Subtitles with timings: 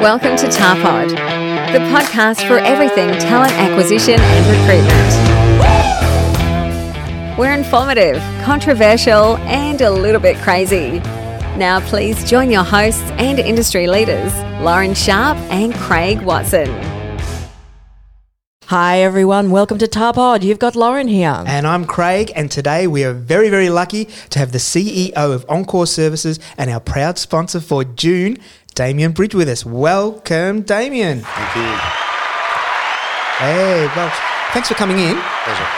[0.00, 4.46] Welcome to Tarpod, the podcast for everything talent acquisition and
[7.28, 7.38] recruitment.
[7.38, 11.00] We're informative, controversial, and a little bit crazy.
[11.58, 16.68] Now, please join your hosts and industry leaders, Lauren Sharp and Craig Watson.
[18.68, 20.42] Hi everyone, welcome to Tarpod.
[20.44, 21.42] You've got Lauren here.
[21.46, 25.44] And I'm Craig, and today we are very, very lucky to have the CEO of
[25.48, 28.38] Encore Services and our proud sponsor for June,
[28.80, 29.66] Damien Bridge, with us.
[29.66, 31.20] Welcome, Damien.
[31.20, 31.76] Thank you.
[33.36, 34.10] Hey, well,
[34.54, 35.20] thanks for coming in.
[35.44, 35.68] Pleasure.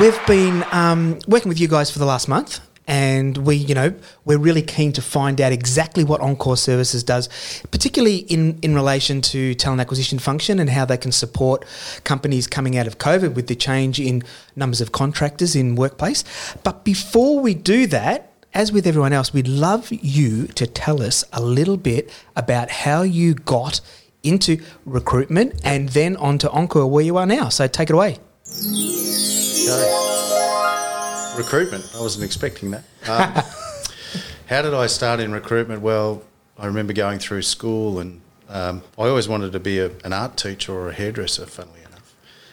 [0.00, 3.92] We've been um, working with you guys for the last month, and we, you know,
[4.24, 7.28] we're really keen to find out exactly what Encore Services does,
[7.72, 11.64] particularly in, in relation to talent acquisition function and how they can support
[12.04, 14.22] companies coming out of COVID with the change in
[14.54, 16.22] numbers of contractors in workplace.
[16.62, 18.25] But before we do that,
[18.56, 23.02] as with everyone else, we'd love you to tell us a little bit about how
[23.02, 23.82] you got
[24.22, 27.50] into recruitment and then onto Encore where you are now.
[27.50, 28.16] So take it away.
[29.68, 29.92] Okay.
[31.36, 31.84] Recruitment.
[31.94, 32.84] I wasn't expecting that.
[33.06, 33.34] Um,
[34.46, 35.82] how did I start in recruitment?
[35.82, 36.22] Well,
[36.56, 40.38] I remember going through school and um, I always wanted to be a, an art
[40.38, 41.85] teacher or a hairdresser, funnily enough.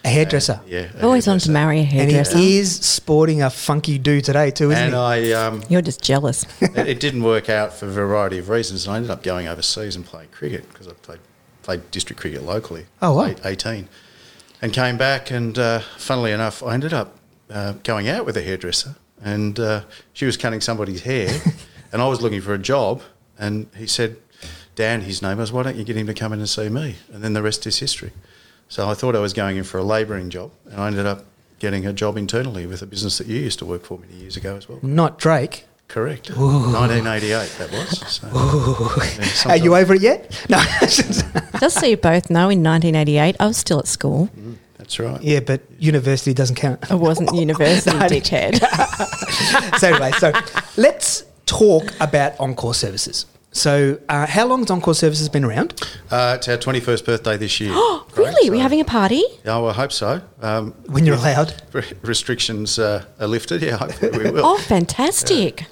[0.04, 0.60] A hairdresser.
[0.62, 0.78] And, yeah.
[0.94, 2.36] a I've always wanted to marry a And hairdresser.
[2.36, 5.32] he is sporting a funky do today too, isn't And he?
[5.34, 6.44] I, um, You're just jealous.
[6.60, 8.86] it, it didn't work out for a variety of reasons.
[8.86, 11.20] And I ended up going overseas and playing cricket because I played,
[11.62, 12.86] played district cricket locally.
[13.00, 13.34] Oh, wow.
[13.44, 13.88] 18.
[14.60, 17.18] And came back, and uh, funnily enough, I ended up
[17.50, 18.96] uh, going out with a hairdresser.
[19.22, 19.82] And uh,
[20.12, 21.40] she was cutting somebody's hair,
[21.92, 23.02] and I was looking for a job.
[23.38, 24.16] And he said,
[24.74, 26.96] Dan, his name was, why don't you get him to come in and see me?
[27.12, 28.12] And then the rest is history.
[28.68, 31.24] So I thought I was going in for a labouring job, and I ended up
[31.60, 34.36] getting a job internally with a business that you used to work for many years
[34.36, 34.80] ago as well.
[34.82, 35.66] Not Drake.
[35.86, 36.30] Correct.
[36.30, 37.98] 1988, that was.
[38.10, 38.26] So,
[39.46, 40.44] yeah, Are you over it yet?
[40.48, 40.60] No.
[40.80, 44.28] just so you both know, in 1988, I was still at school.
[44.36, 45.22] Mm, that's right.
[45.22, 46.90] yeah, but university doesn't count.
[46.90, 48.06] I wasn't university, No.
[48.06, 48.58] dickhead.
[49.78, 50.32] so anyway, so
[50.76, 53.26] let's talk about Encore Services.
[53.54, 55.80] So, uh, how long has Encore Services been around?
[56.10, 57.70] Uh, it's our 21st birthday this year.
[57.72, 58.50] Oh really?
[58.50, 59.22] We're having a party?
[59.44, 60.20] Yeah, well, I hope so.
[60.42, 61.54] Um, When you're allowed?
[61.72, 63.62] re- restrictions uh, are lifted.
[63.62, 64.44] Yeah, hopefully we will.
[64.44, 65.66] Oh, fantastic.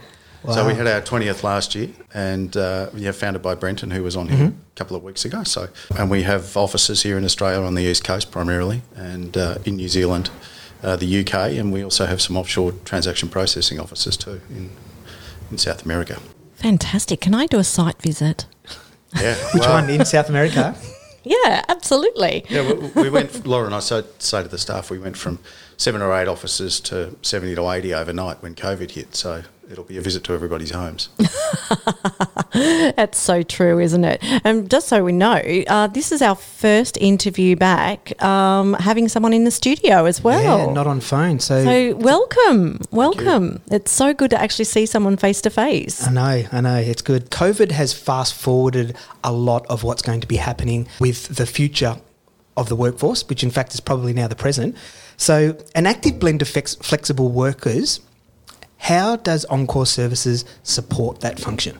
[0.53, 4.16] So we had our 20th last year, and uh, yeah, founded by Brenton, who was
[4.16, 5.44] on here a couple of weeks ago.
[5.44, 9.59] So, and we have offices here in Australia on the east coast primarily, and uh,
[9.65, 10.31] in New Zealand,
[10.82, 14.71] uh, the UK, and we also have some offshore transaction processing offices too in
[15.53, 16.19] in South America.
[16.62, 17.20] Fantastic.
[17.20, 18.46] Can I do a site visit?
[19.20, 20.74] Yeah, Which well, one in South America?
[21.24, 22.44] Yeah, absolutely.
[22.48, 23.46] Yeah, we, we went.
[23.46, 25.38] Laura and I so, say to the staff, we went from
[25.82, 29.16] seven or eight offices to seventy to eighty overnight when COVID hit.
[29.16, 31.09] So it'll be a visit to everybody's homes.
[32.53, 34.22] That's so true, isn't it?
[34.44, 39.32] And just so we know, uh, this is our first interview back, um, having someone
[39.32, 40.66] in the studio as well.
[40.66, 41.41] Yeah, not on phone.
[41.41, 43.62] So, So welcome, welcome.
[43.71, 46.06] It's so good to actually see someone face to face.
[46.06, 47.31] I know, I know, it's good.
[47.31, 48.94] COVID has fast forwarded
[49.25, 51.97] a lot of what's going to be happening with the future
[52.56, 54.76] of the workforce, which in fact is probably now the present.
[55.16, 58.00] So, an active blend of flex- flexible workers.
[58.78, 61.78] How does Encore Services support that function?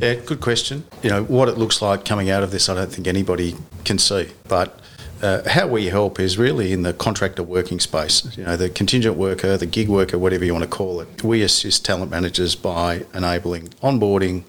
[0.00, 0.84] Yeah, good question.
[1.02, 2.68] You know what it looks like coming out of this.
[2.68, 4.80] I don't think anybody can see, but.
[5.22, 9.16] Uh, how we help is really in the contractor working space, you know, the contingent
[9.16, 11.24] worker, the gig worker, whatever you want to call it.
[11.24, 14.42] We assist talent managers by enabling onboarding,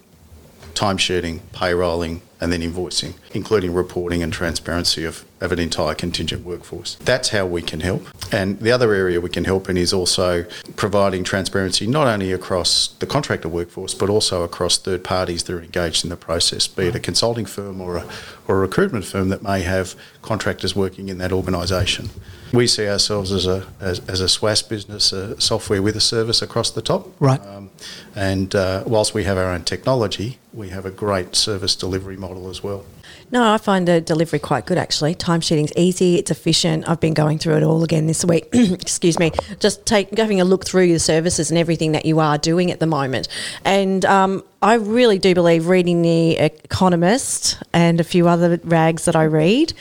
[0.78, 6.94] timesheeting, payrolling, and then invoicing, including reporting and transparency of, of an entire contingent workforce.
[7.04, 8.06] That's how we can help.
[8.32, 10.44] And the other area we can help in is also
[10.76, 15.62] providing transparency not only across the contractor workforce, but also across third parties that are
[15.62, 18.06] engaged in the process, be it a consulting firm or a,
[18.46, 22.08] or a recruitment firm that may have contractors working in that organisation.
[22.52, 26.42] We see ourselves as a, as, as a SWAS business, a software with a service
[26.42, 27.08] across the top.
[27.20, 27.40] Right.
[27.40, 27.70] Um,
[28.14, 32.48] and uh, whilst we have our own technology, we have a great service delivery model
[32.48, 32.84] as well.
[33.30, 35.14] No, I find the delivery quite good actually.
[35.14, 36.88] Timesheeting's easy, it's efficient.
[36.88, 38.48] I've been going through it all again this week.
[38.52, 39.32] Excuse me.
[39.60, 42.80] Just take having a look through your services and everything that you are doing at
[42.80, 43.28] the moment.
[43.64, 49.14] And um, I really do believe reading the Economist and a few other rags that
[49.14, 49.74] I read.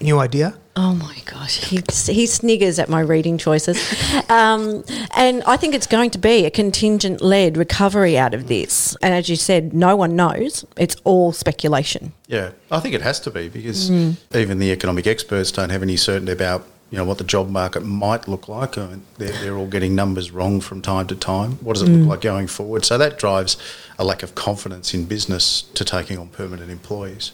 [0.00, 0.54] New idea?
[0.74, 3.78] Oh my gosh, he, he sniggers at my reading choices.
[4.28, 4.82] Um,
[5.14, 8.96] and I think it's going to be a contingent led recovery out of this.
[9.02, 10.64] And as you said, no one knows.
[10.78, 12.14] It's all speculation.
[12.28, 15.98] Yeah, I think it has to be because even the economic experts don't have any
[15.98, 18.78] certainty about you know what the job market might look like.
[18.78, 21.52] I mean, they're, they're all getting numbers wrong from time to time.
[21.62, 22.84] What does it look like going forward?
[22.84, 23.56] So that drives
[23.98, 27.32] a lack of confidence in business to taking on permanent employees,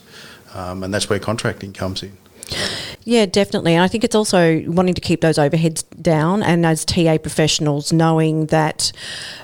[0.55, 2.17] um, and that's where contracting comes in.
[3.08, 3.72] Yeah, definitely.
[3.72, 7.90] And I think it's also wanting to keep those overheads down, and as TA professionals,
[7.90, 8.93] knowing that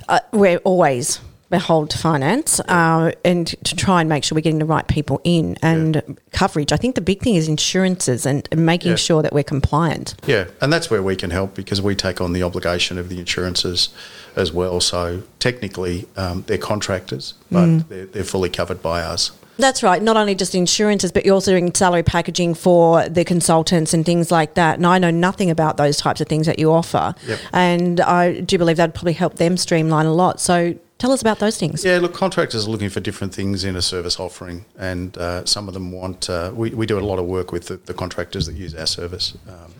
[0.06, 1.18] uh, we're always
[1.48, 5.18] behold to finance uh, and to try and make sure we're getting the right people
[5.24, 6.72] in and coverage.
[6.72, 8.96] I think the big thing is insurances and, and making Yeah.
[8.96, 10.14] sure that we're compliant.
[10.26, 13.18] Yeah, and that's where we can help because we take on the obligation of the
[13.18, 13.88] insurances
[14.36, 14.78] as well.
[14.80, 19.30] So technically, um, they're contractors, but they're, they're fully covered by us.
[19.58, 20.02] That's right.
[20.02, 24.30] Not only just insurances, but you're also doing salary packaging for the consultants and things
[24.30, 24.78] like that.
[24.78, 27.14] And I know nothing about those types of things that you offer.
[27.26, 27.38] Yep.
[27.52, 30.40] And I do believe that'd probably help them streamline a lot.
[30.40, 30.74] So
[31.04, 31.84] tell us about those things.
[31.84, 35.68] Yeah, look, contractors are looking for different things in a service offering, and uh, some
[35.68, 36.30] of them want.
[36.30, 38.86] Uh, we, we do a lot of work with the, the contractors that use our
[38.86, 39.70] service um,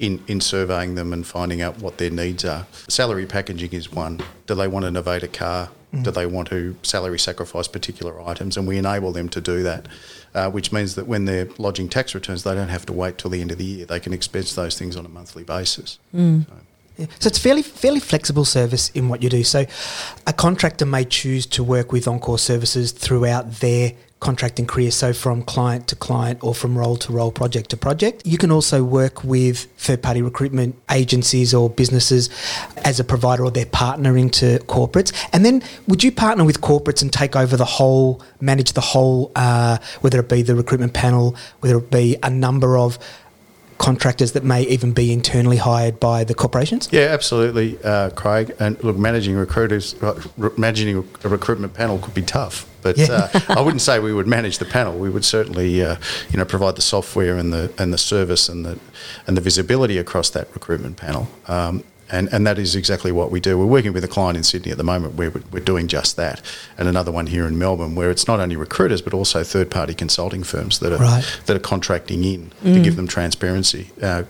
[0.00, 2.66] in in surveying them and finding out what their needs are.
[2.88, 4.20] Salary packaging is one.
[4.48, 5.70] Do they want to novate a car?
[6.02, 8.56] Do they want to salary sacrifice particular items?
[8.56, 9.86] And we enable them to do that,
[10.34, 13.30] uh, which means that when they're lodging tax returns, they don't have to wait till
[13.30, 13.84] the end of the year.
[13.84, 15.98] They can expense those things on a monthly basis.
[16.14, 16.18] So-
[16.96, 17.06] Yeah.
[17.18, 19.44] So it's fairly fairly flexible service in what you do.
[19.44, 19.64] So
[20.26, 23.92] a contractor may choose to work with Encore Services throughout their
[24.22, 28.24] contracting career, so from client to client or from role to role, project to project.
[28.24, 32.30] You can also work with third party recruitment agencies or businesses
[32.84, 35.12] as a provider or they're partnering to corporates.
[35.32, 39.32] And then would you partner with corporates and take over the whole, manage the whole,
[39.34, 43.00] uh, whether it be the recruitment panel, whether it be a number of
[43.82, 46.88] contractors that may even be internally hired by the corporations?
[46.92, 48.54] Yeah, absolutely, uh, Craig.
[48.60, 50.14] And look, managing recruiters, uh,
[50.56, 52.64] managing a recruitment panel could be tough.
[52.82, 53.28] But Yeah.
[53.34, 54.96] uh, I wouldn't say we would manage the panel.
[54.98, 55.96] We would certainly, uh,
[56.30, 58.78] you know, provide the software and the and the service and the
[59.26, 61.26] and the visibility across that recruitment panel.
[61.48, 61.82] Um,
[62.12, 63.58] and, and that is exactly what we do.
[63.58, 66.42] We're working with a client in Sydney at the moment where we're, doing just that,
[66.76, 70.42] and another one here in Melbourne where it's not only recruiters but also third-party consulting
[70.42, 71.24] firms that are Right.
[71.46, 73.90] that are contracting in to give them transparency.
[74.02, 74.24] Uh,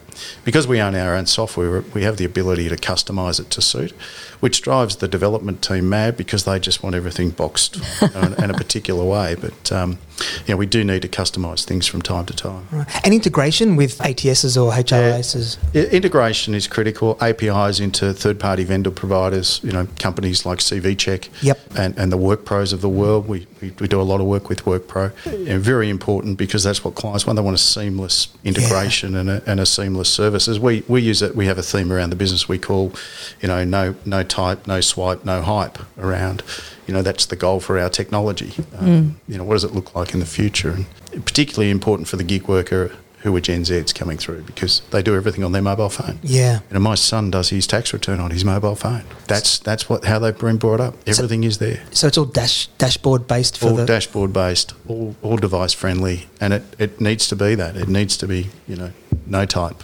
[0.44, 3.92] because we own our own software, we have the ability to customise it to suit,
[4.40, 8.44] which drives the development team mad because they just want everything boxed you know, in,
[8.44, 9.34] in a particular way.
[9.40, 9.98] But um,
[10.46, 12.68] you know, we do need to customise things from time to time.
[12.70, 13.04] Right.
[13.04, 15.56] And integration with ATSs or HRISs.
[15.74, 17.16] I- Integration is critical.
[17.20, 21.58] APIs into third-party vendor providers, you know, companies like CV Check Yep.
[21.76, 23.28] and, and the WorkPros of the world.
[23.28, 25.12] We, we, we do a lot of work with WorkPro.
[25.26, 27.36] And very important because that's what clients want.
[27.36, 30.48] They want a seamless integration and, a, and a seamless service.
[30.48, 32.92] As we, we use it, we have a theme around the business we call,
[33.40, 36.42] you know, no no type, no swipe, no hype around.
[36.86, 38.52] You know, that's the goal for our technology.
[38.78, 40.70] Um, You know, what does it look like in the future?
[41.12, 42.92] And particularly important for the gig worker
[43.22, 46.18] who are Gen Zs coming through because they do everything on their mobile phone.
[46.22, 46.60] Yeah.
[46.70, 49.04] You know, my son does his tax return on his mobile phone.
[49.28, 50.94] That's that's what how they've been brought up.
[51.06, 51.82] Everything is there.
[51.92, 53.86] So it's all dash dashboard based for All the.
[53.86, 57.76] dashboard based, all, all device friendly, and it, it needs to be that.
[57.76, 58.90] It needs to be, you know,
[59.26, 59.82] no type,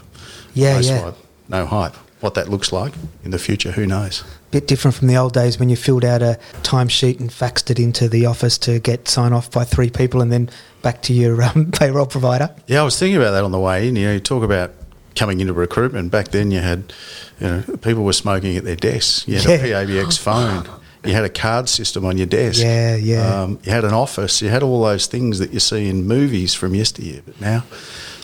[0.54, 1.00] Yeah, no yeah.
[1.00, 1.14] swipe,
[1.48, 1.94] no hype.
[2.20, 2.94] What that looks like
[3.24, 4.24] in the future, who knows?
[4.50, 7.78] Bit different from the old days when you filled out a timesheet and faxed it
[7.78, 10.48] into the office to get sign off by three people and then
[10.80, 12.54] back to your um, payroll provider.
[12.66, 13.96] Yeah, I was thinking about that on the way in.
[13.96, 14.72] You know, you talk about
[15.14, 16.10] coming into recruitment.
[16.10, 16.92] Back then, you had,
[17.40, 19.28] you know, people were smoking at their desks.
[19.28, 19.80] You had Yeah.
[19.80, 20.66] a PABX phone.
[21.04, 22.60] You had a card system on your desk.
[22.62, 23.42] Yeah, yeah.
[23.42, 24.40] Um, you had an office.
[24.42, 27.20] You had all those things that you see in movies from yesteryear.
[27.26, 27.64] But now,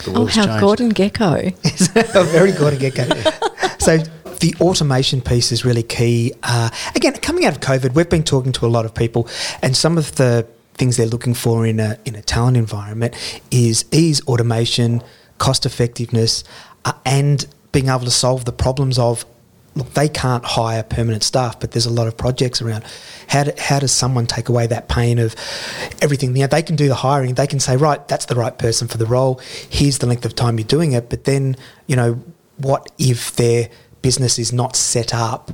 [0.04, 0.60] the Oh, how changed.
[0.60, 1.54] Gordon Gekko.
[2.32, 3.22] Very good to get going.
[3.78, 3.98] So
[4.44, 6.30] the automation piece is really key.
[6.42, 9.26] Uh, again, coming out of COVID, we've been talking to a lot of people,
[9.62, 13.14] and some of the things they're looking for in a in a talent environment
[13.50, 15.02] is ease, automation,
[15.38, 16.44] cost effectiveness,
[16.84, 19.24] uh, and being able to solve the problems of.
[19.76, 22.84] Look, they can't hire permanent staff, but there's a lot of projects around.
[23.26, 25.34] How, do, how does someone take away that pain of
[26.00, 26.36] everything?
[26.36, 27.34] You know, they can do the hiring.
[27.34, 29.40] They can say, right, that's the right person for the role.
[29.70, 31.10] Here's the length of time you're doing it.
[31.10, 31.56] But then,
[31.88, 32.22] you know,
[32.56, 33.68] what if their
[34.04, 35.50] business is not set up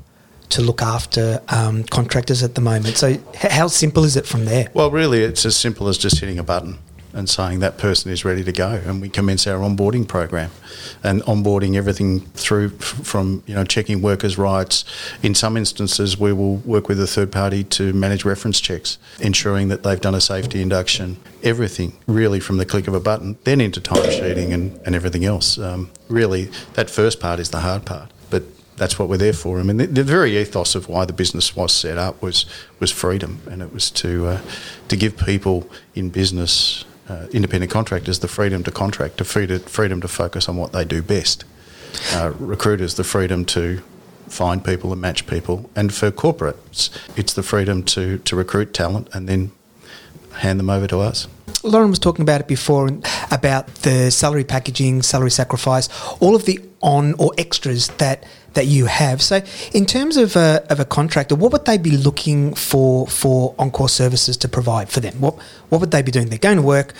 [0.49, 2.97] to look after um, contractors at the moment?
[2.97, 4.69] So, h- how simple is it from there?
[4.75, 6.79] Well, really, it's as simple as just hitting a button
[7.13, 10.51] and saying that person is ready to go, and we commence our onboarding program,
[11.05, 14.85] and onboarding everything through from you know checking workers' rights.
[15.23, 19.69] In some instances, we will work with a third party to manage reference checks, ensuring
[19.69, 21.19] that they've done a safety induction.
[21.45, 25.57] Everything really from the click of a button, then into timesheeting and, and everything else.
[25.59, 28.11] Um, really, that first part is the hard part,
[28.81, 29.61] that's what we're there for.
[29.61, 32.47] I mean, the, the very ethos of why the business was set up was
[32.81, 34.41] was freedom, and it was to uh,
[34.89, 40.09] to give people in business, uh, independent contractors, the freedom to contract, to freedom, to
[40.09, 41.45] focus on what they do best.
[42.15, 43.83] uh, recruiters the freedom to
[44.29, 49.09] find people and match people, and for corporates, it's the freedom to, to recruit talent
[49.13, 49.51] and then
[50.35, 51.27] hand them over to us.
[51.63, 52.89] Lauren was talking about it before
[53.31, 55.89] about the salary packaging, salary sacrifice,
[56.21, 59.23] all of the on or extras that that you have.
[59.23, 59.43] So,
[59.73, 63.89] in terms of a, of a contractor, what would they be looking for for Encore
[63.89, 65.21] services to provide for them?
[65.21, 65.37] What
[65.69, 66.29] what would they be doing?
[66.29, 66.95] They're going to work,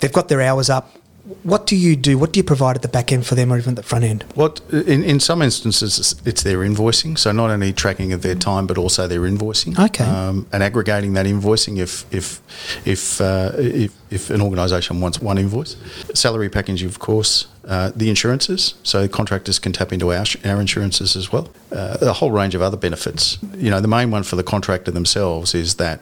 [0.00, 0.96] they've got their hours up.
[1.42, 2.18] What do you do?
[2.18, 4.04] What do you provide at the back end for them, or even at the front
[4.04, 4.24] end?
[4.34, 8.66] What in, in some instances it's their invoicing, so not only tracking of their time
[8.66, 9.78] but also their invoicing.
[9.78, 10.04] Okay.
[10.04, 12.40] Um, and aggregating that invoicing if if
[12.84, 15.76] if uh, if, if an organisation wants one invoice,
[16.14, 21.16] salary packaging of course, uh, the insurances, so contractors can tap into our our insurances
[21.16, 21.48] as well.
[21.70, 23.38] Uh, a whole range of other benefits.
[23.56, 26.00] You know, the main one for the contractor themselves is that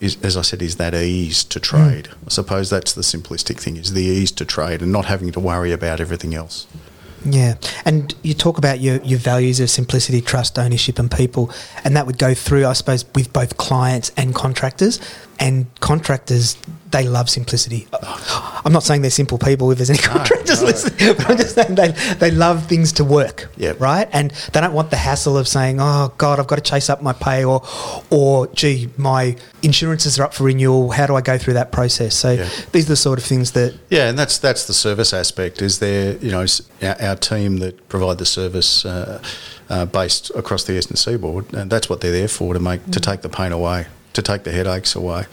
[0.00, 2.04] is, as I said, is that ease to trade.
[2.04, 2.14] Mm.
[2.26, 5.40] I suppose that's the simplistic thing: is the ease to trade and not having to
[5.40, 6.66] worry about everything else.
[7.24, 11.50] Yeah, and you talk about your, your values of simplicity, trust, ownership, and people,
[11.82, 15.00] and that would go through, I suppose, with both clients and contractors.
[15.40, 16.56] And contractors
[16.90, 17.86] they love simplicity.
[18.64, 20.66] I'm not saying they're simple people if there's any contractors no, no.
[20.66, 23.80] listening, but I'm just saying they, they love things to work, yep.
[23.80, 24.08] right?
[24.12, 27.02] And they don't want the hassle of saying, oh, God, I've got to chase up
[27.02, 27.62] my pay or,
[28.10, 30.90] or gee, my insurances are up for renewal.
[30.90, 32.14] How do I go through that process?
[32.14, 32.48] So yeah.
[32.72, 33.74] these are the sort of things that...
[33.90, 35.62] Yeah, and that's that's the service aspect.
[35.62, 36.46] Is there, you know,
[36.82, 39.22] our, our team that provide the service uh,
[39.68, 42.92] uh, based across the Eastern Seaboard, and that's what they're there for, to make mm.
[42.92, 45.26] to take the pain away, to take the headaches away.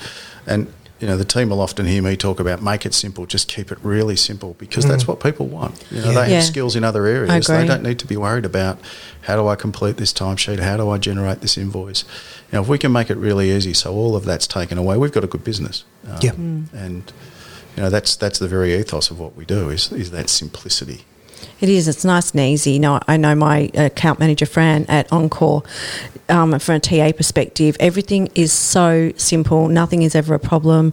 [0.46, 3.50] And you know, the team will often hear me talk about make it simple, just
[3.50, 4.90] keep it really simple because mm.
[4.90, 5.84] that's what people want.
[5.92, 6.14] You know, yeah.
[6.14, 6.40] they have yeah.
[6.40, 7.48] skills in other areas.
[7.48, 8.80] They don't need to be worried about
[9.24, 12.04] how do I complete this timesheet, how do I generate this invoice.
[12.52, 14.98] You know, if we can make it really easy, so all of that's taken away,
[14.98, 15.84] we've got a good business.
[16.08, 16.74] Um, yeah, mm.
[16.74, 17.12] and
[17.75, 21.04] you know that's that's the very ethos of what we do is is that simplicity.
[21.62, 21.88] It is.
[21.88, 22.72] It's nice and easy.
[22.72, 25.63] You know, I know my account manager Fran at Encore.
[26.27, 29.68] Um, from a TA perspective, everything is so simple.
[29.68, 30.92] Nothing is ever a problem.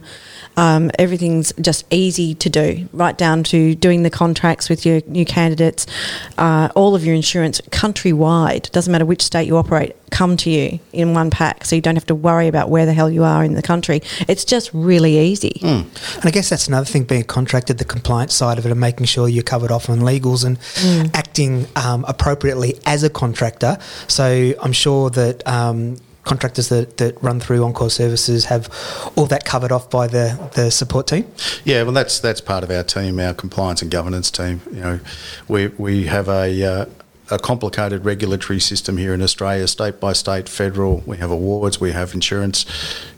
[0.55, 5.25] Um, everything's just easy to do, right down to doing the contracts with your new
[5.25, 5.85] candidates.
[6.37, 10.79] Uh, all of your insurance countrywide, doesn't matter which state you operate, come to you
[10.91, 13.43] in one pack, so you don't have to worry about where the hell you are
[13.43, 14.01] in the country.
[14.27, 15.59] It's just really easy.
[15.61, 16.15] Mm.
[16.15, 19.07] And I guess that's another thing being contracted, the compliance side of it, and making
[19.07, 21.09] sure you're covered off on legals and mm.
[21.15, 23.77] acting um, appropriately as a contractor.
[24.07, 25.47] So I'm sure that.
[25.47, 28.69] Um, contractors that, that run through Encore Services have
[29.15, 31.25] all that covered off by the, the support team?
[31.63, 34.61] Yeah, well, that's that's part of our team, our compliance and governance team.
[34.71, 34.99] You know,
[35.47, 36.85] we we have a uh,
[37.31, 41.03] a complicated regulatory system here in Australia, state by state, federal.
[41.05, 42.65] We have awards, we have insurance.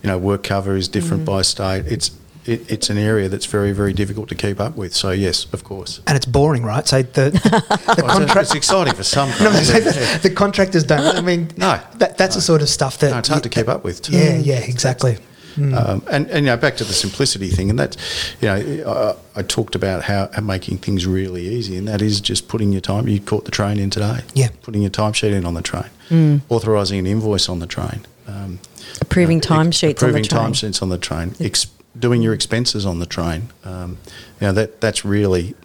[0.04, 1.28] You know, work cover is different mm.
[1.28, 1.86] by state.
[1.88, 2.12] It's
[2.46, 4.94] it, it's an area that's very, very difficult to keep up with.
[4.94, 6.02] So yes, of course.
[6.08, 6.88] And it's boring, right?
[6.88, 8.48] So the the well, contract.
[8.48, 9.30] It's exciting for some.
[9.42, 11.16] no, the, the, contractors don't.
[11.16, 12.40] I mean, no, that, that's no.
[12.40, 14.02] the sort of stuff that no, it's hard to keep up with.
[14.02, 14.14] Too.
[14.14, 15.18] Yeah, yeah, exactly.
[15.56, 15.74] Mm.
[15.74, 17.96] Um, and, and you know, back to the simplicity thing, and that,
[18.42, 22.20] you know, I, I, talked about how, how making things really easy, and that is
[22.20, 23.08] just putting your time.
[23.08, 24.20] You caught the train in today.
[24.34, 24.50] Yeah.
[24.64, 25.90] Putting your timesheet in on the train.
[26.10, 26.42] Mm.
[26.50, 28.06] Authorising an invoice on the train.
[28.28, 28.60] Um,
[29.00, 30.42] approving uh, timesheets approving on the train.
[30.42, 31.36] timesheets on the train.
[31.40, 33.50] Ex- doing your expenses on the train.
[33.64, 33.98] Um,
[34.40, 35.56] you know, that that's really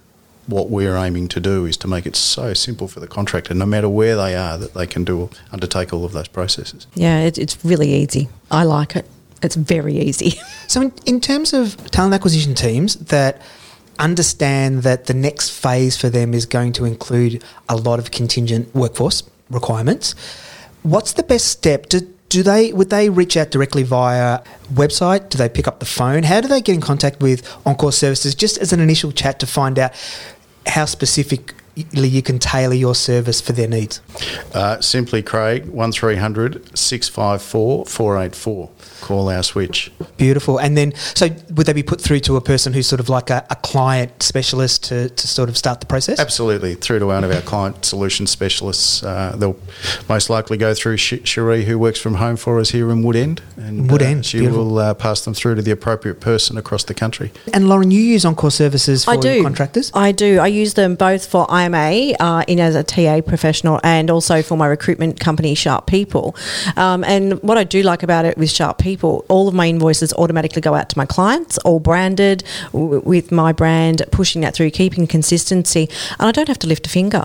[0.46, 3.66] what we're aiming to do is to make it so simple for the contractor, no
[3.66, 6.86] matter where they are, that they can do undertake all of those processes.
[6.94, 8.28] Yeah, it, it's really easy.
[8.50, 9.06] I like it.
[9.42, 10.30] It's very easy.
[10.66, 13.40] so, in, in terms of talent acquisition teams that
[13.98, 18.74] understand that the next phase for them is going to include a lot of contingent
[18.74, 20.14] workforce requirements,
[20.82, 24.40] what's the best step to do they would they reach out directly via
[24.72, 25.28] website?
[25.28, 26.22] Do they pick up the phone?
[26.22, 29.46] How do they get in contact with Encore Services just as an initial chat to
[29.46, 29.92] find out
[30.66, 31.54] how specific
[31.92, 34.00] you can tailor your service for their needs?
[34.54, 38.70] Uh, simply Craig, 1300 654 484.
[39.00, 39.90] Call our switch.
[40.16, 40.58] Beautiful.
[40.58, 43.30] And then, so would they be put through to a person who's sort of like
[43.30, 46.20] a, a client specialist to, to sort of start the process?
[46.20, 46.74] Absolutely.
[46.74, 49.02] Through to one of our client solution specialists.
[49.02, 49.56] Uh, they'll
[50.08, 53.40] most likely go through Cherie, who works from home for us here in Woodend.
[53.56, 54.20] And, Woodend.
[54.20, 54.66] Uh, she Beautiful.
[54.66, 57.32] will uh, pass them through to the appropriate person across the country.
[57.52, 59.42] And Lauren, you use Encore Services for I do.
[59.42, 59.90] contractors?
[59.94, 60.38] I do.
[60.38, 64.56] I use them both for IMA uh, in as a TA professional and also for
[64.56, 66.36] my recruitment company, Sharp People.
[66.76, 70.12] Um, and what I do like about it with Sharp People, all of my invoices
[70.14, 74.70] automatically go out to my clients, all branded w- with my brand, pushing that through,
[74.70, 75.88] keeping consistency.
[76.18, 77.24] And I don't have to lift a finger.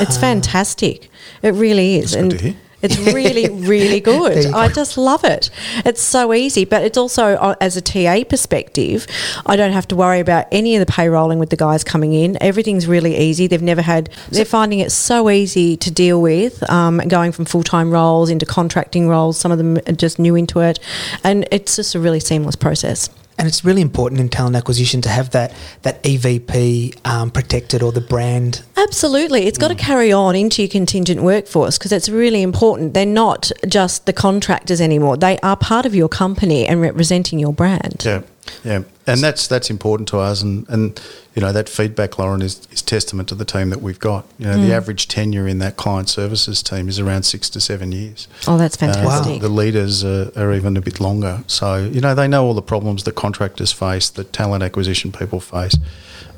[0.00, 1.08] It's fantastic.
[1.42, 2.14] It really is.
[2.14, 4.52] and It's really, really good.
[4.52, 4.58] go.
[4.58, 5.50] I just love it.
[5.84, 9.06] It's so easy, but it's also, uh, as a TA perspective,
[9.46, 12.40] I don't have to worry about any of the payrolling with the guys coming in.
[12.40, 13.46] Everything's really easy.
[13.46, 17.64] They've never had, they're finding it so easy to deal with, um, going from full
[17.64, 19.38] time roles into contracting roles.
[19.38, 20.78] Some of them are just new into it.
[21.24, 23.10] And it's just a really seamless process.
[23.38, 27.92] And it's really important in talent acquisition to have that that EVP um, protected or
[27.92, 28.62] the brand.
[28.76, 29.46] Absolutely.
[29.46, 32.94] It's got to carry on into your contingent workforce because it's really important.
[32.94, 35.16] They're not just the contractors anymore.
[35.16, 38.02] They are part of your company and representing your brand.
[38.04, 38.22] Yeah,
[38.64, 41.00] yeah, and that's that's important to us, and and
[41.34, 44.24] you know that feedback, Lauren, is, is testament to the team that we've got.
[44.38, 44.66] You know, Mm.
[44.68, 48.28] the average tenure in that client services team is around six to seven years.
[48.46, 49.40] Oh, that's Uh, fantastic.
[49.40, 52.62] the leaders are, are even a bit longer, so you know they know all the
[52.62, 55.76] problems that contractors face, that talent acquisition people face.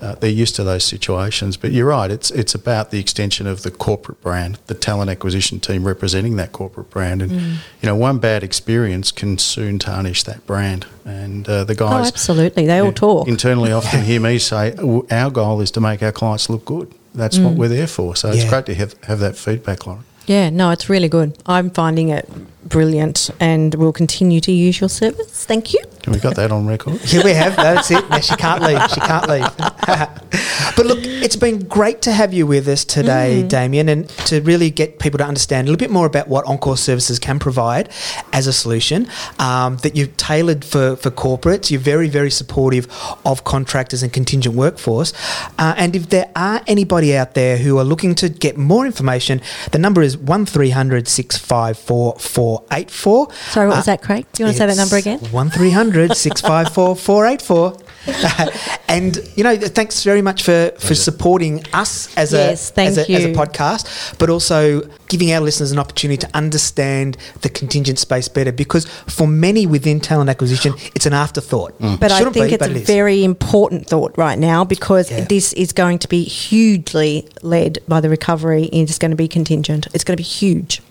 [0.03, 2.11] Uh, they're used to those situations, but you're right.
[2.11, 6.53] It's it's about the extension of the corporate brand, the talent acquisition team representing that
[6.53, 7.53] corporate brand, and Mm.
[7.83, 10.87] you know one bad experience can soon tarnish that brand.
[11.05, 12.23] And uh, the guys, Oh, guys
[12.63, 12.67] absolutely.
[12.67, 13.29] They all talk.
[13.29, 14.75] Internally, often hear me say,
[15.11, 16.93] "Our goal is to make our clients look good.
[17.15, 17.57] That's what mm.
[17.57, 20.05] we're there for." So it's great to have, have that feedback, Lauren.
[20.27, 21.37] Yeah, no, it's really good.
[21.47, 22.29] I'm finding it
[22.69, 25.45] brilliant and we'll continue to use your service.
[25.45, 25.81] Thank you.
[26.05, 27.01] And we got that on record.
[27.01, 27.57] Here we have.
[27.57, 28.09] That's it.
[28.09, 28.81] Now she can't leave.
[28.91, 29.57] She can't leave.
[30.77, 31.00] but look,
[31.31, 35.17] it's been great to have you with us today, Damien, and to really get people
[35.19, 37.89] to understand a little bit more about what Encore Services can provide
[38.33, 39.07] as a solution
[39.39, 41.71] um, that you've tailored for, for corporates.
[41.71, 42.89] You're very, very supportive
[43.25, 45.13] of contractors and contingent workforce.
[45.57, 49.41] Uh, and if there are anybody out there who are looking to get more information,
[49.71, 53.33] the number is 1300 654 484.
[53.51, 54.27] Sorry, what was that, Craig?
[54.33, 55.21] Do you want to say that number again?
[55.31, 57.90] 1300 654 484.
[58.89, 62.99] And, you know, thanks very much for, for supporting us as, Yes, a, thank as,
[62.99, 68.01] a, as a podcast, but also giving our listeners an opportunity to understand the contingent
[68.01, 71.79] space better because for many within talent acquisition, it's an afterthought.
[71.79, 72.01] Mm.
[72.01, 72.87] But I Shouldn't think be, it's a it is.
[72.87, 75.25] very important thought right now because Yeah.
[75.27, 78.69] this is going to be hugely led by the recovery.
[78.73, 79.87] And it's going to be contingent.
[79.95, 80.83] It's going to be huge.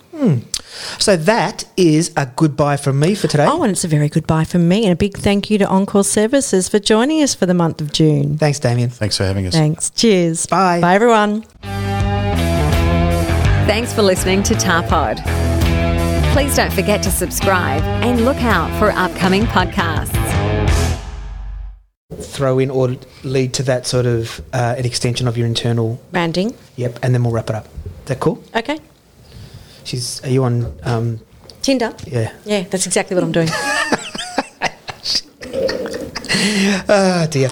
[0.97, 3.45] So that is a goodbye from me for today.
[3.47, 4.83] Oh, and it's a very good bye from me.
[4.83, 7.91] And a big thank you to Encore Services for joining us for the month of
[7.91, 8.37] June.
[8.37, 8.89] Thanks, Damien.
[8.89, 9.53] Thanks for having us.
[9.53, 9.89] Thanks.
[9.91, 10.45] Cheers.
[10.45, 10.81] Bye.
[10.81, 11.43] Bye, everyone.
[13.65, 15.23] Thanks for listening to Tarpod.
[16.33, 20.15] Please don't forget to subscribe and look out for upcoming podcasts.
[22.21, 26.01] Throw in or lead to that sort of uh, an extension of your internal.
[26.11, 26.55] Branding.
[26.75, 27.65] Yep, and then we'll wrap it up.
[27.65, 28.43] Is that cool?
[28.55, 28.79] Okay.
[29.89, 30.23] She's.
[30.23, 30.71] Are you on?
[30.83, 31.19] Um,
[31.63, 31.95] Tinder.
[32.05, 32.31] yeah.
[32.45, 33.49] Yeah, that's exactly what I'm doing.
[36.87, 37.49] Ah, dear.